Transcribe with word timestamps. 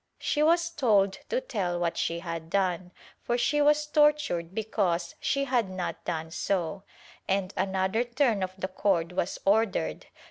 She 0.17 0.41
was 0.41 0.71
told 0.71 1.19
to 1.29 1.39
tell 1.39 1.77
what 1.79 1.95
she 1.95 2.21
had 2.21 2.49
done, 2.49 2.91
for 3.21 3.37
she 3.37 3.61
was 3.61 3.85
tortured 3.85 4.55
because 4.55 5.13
she 5.19 5.43
had 5.43 5.69
not 5.69 6.03
done 6.05 6.31
so, 6.31 6.81
and 7.27 7.53
another 7.55 8.03
turn 8.03 8.41
of 8.41 8.53
the 8.57 8.67
cord 8.67 9.11
was 9.11 9.37
ordered. 9.45 10.07